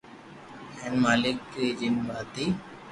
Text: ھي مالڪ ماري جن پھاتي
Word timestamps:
ھي 0.77 0.87
مالڪ 1.01 1.37
ماري 1.53 1.65
جن 1.79 1.93
پھاتي 2.07 2.45